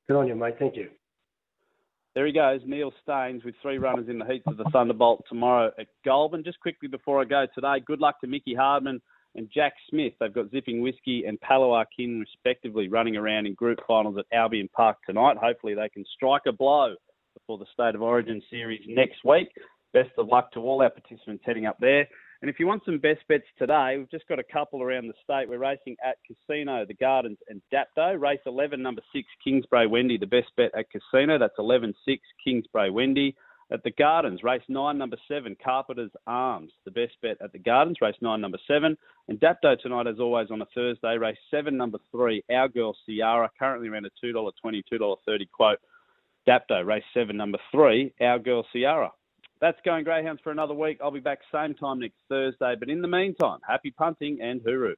Good 0.08 0.16
on 0.16 0.26
you, 0.26 0.34
mate. 0.34 0.54
Thank 0.58 0.76
you. 0.76 0.88
There 2.14 2.26
he 2.26 2.32
goes, 2.32 2.60
Neil 2.66 2.92
Staines 3.02 3.42
with 3.42 3.54
three 3.62 3.78
runners 3.78 4.08
in 4.08 4.18
the 4.18 4.26
heats 4.26 4.44
of 4.46 4.58
the 4.58 4.68
Thunderbolt 4.70 5.24
tomorrow 5.28 5.70
at 5.78 5.86
Goulburn. 6.04 6.44
Just 6.44 6.60
quickly 6.60 6.86
before 6.86 7.22
I 7.22 7.24
go 7.24 7.46
today, 7.54 7.82
good 7.86 8.00
luck 8.00 8.20
to 8.20 8.26
Mickey 8.26 8.54
Hardman 8.54 9.00
and 9.34 9.48
Jack 9.52 9.72
Smith. 9.88 10.12
They've 10.20 10.32
got 10.32 10.50
Zipping 10.50 10.82
Whiskey 10.82 11.24
and 11.26 11.40
Palo 11.40 11.72
Arkin 11.72 12.20
respectively 12.20 12.88
running 12.88 13.16
around 13.16 13.46
in 13.46 13.54
group 13.54 13.78
finals 13.88 14.18
at 14.18 14.26
Albion 14.36 14.68
Park 14.76 14.98
tonight. 15.06 15.38
Hopefully 15.38 15.74
they 15.74 15.88
can 15.88 16.04
strike 16.14 16.42
a 16.46 16.52
blow 16.52 16.96
before 17.32 17.56
the 17.56 17.64
State 17.72 17.94
of 17.94 18.02
Origin 18.02 18.42
series 18.50 18.82
next 18.86 19.24
week. 19.24 19.48
Best 19.94 20.10
of 20.18 20.28
luck 20.28 20.52
to 20.52 20.60
all 20.60 20.82
our 20.82 20.90
participants 20.90 21.42
heading 21.46 21.64
up 21.64 21.78
there. 21.80 22.06
And 22.42 22.50
if 22.50 22.58
you 22.58 22.66
want 22.66 22.84
some 22.84 22.98
best 22.98 23.20
bets 23.28 23.44
today, 23.56 23.94
we've 23.96 24.10
just 24.10 24.26
got 24.26 24.40
a 24.40 24.44
couple 24.44 24.82
around 24.82 25.06
the 25.06 25.14
state. 25.22 25.48
We're 25.48 25.58
racing 25.58 25.96
at 26.04 26.16
Casino, 26.26 26.84
the 26.84 26.94
Gardens, 26.94 27.38
and 27.48 27.62
Dapto. 27.72 28.20
Race 28.20 28.40
11, 28.46 28.82
number 28.82 29.00
6, 29.14 29.28
Kingsbury 29.44 29.86
Wendy, 29.86 30.18
the 30.18 30.26
best 30.26 30.48
bet 30.56 30.72
at 30.76 30.86
Casino. 30.90 31.38
That's 31.38 31.54
11 31.60 31.94
6, 32.04 32.22
Kingsbury 32.44 32.90
Wendy. 32.90 33.36
At 33.70 33.84
the 33.84 33.92
Gardens, 33.92 34.42
race 34.42 34.60
9, 34.68 34.98
number 34.98 35.16
7, 35.28 35.56
Carpenter's 35.64 36.10
Arms, 36.26 36.72
the 36.84 36.90
best 36.90 37.14
bet 37.22 37.38
at 37.40 37.52
the 37.52 37.58
Gardens. 37.58 37.98
Race 38.02 38.16
9, 38.20 38.38
number 38.38 38.58
7. 38.66 38.98
And 39.28 39.40
Dapto 39.40 39.78
tonight, 39.80 40.08
as 40.08 40.18
always, 40.18 40.50
on 40.50 40.60
a 40.60 40.66
Thursday. 40.74 41.16
Race 41.16 41.38
7, 41.50 41.74
number 41.74 41.98
3, 42.10 42.42
Our 42.52 42.68
Girl 42.68 42.94
Ciara, 43.06 43.50
currently 43.56 43.88
around 43.88 44.06
a 44.06 44.26
$2.20, 44.26 44.82
$2.30 44.92 45.16
quote. 45.52 45.78
Dapto, 46.46 46.84
race 46.84 47.04
7, 47.14 47.36
number 47.36 47.58
3, 47.70 48.12
Our 48.20 48.40
Girl 48.40 48.66
Ciara. 48.72 49.12
That's 49.62 49.78
going 49.84 50.02
Greyhounds 50.02 50.40
for 50.42 50.50
another 50.50 50.74
week. 50.74 50.98
I'll 51.00 51.12
be 51.12 51.20
back 51.20 51.38
same 51.52 51.74
time 51.74 52.00
next 52.00 52.16
Thursday. 52.28 52.74
But 52.76 52.90
in 52.90 53.00
the 53.00 53.06
meantime, 53.06 53.60
happy 53.66 53.92
punting 53.92 54.40
and 54.42 54.60
hooroo. 54.60 54.94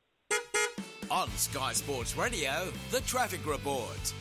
On 1.11 1.29
Sky 1.37 1.75
Sports 1.75 2.17
Radio, 2.17 2.73
the 2.91 3.03
traffic 3.03 3.47
report. 3.47 4.15